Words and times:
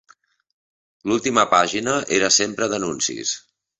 L'última 1.11 1.43
pàgina 1.51 1.95
era 2.19 2.31
sempre 2.39 2.71
d'anuncis. 2.73 3.37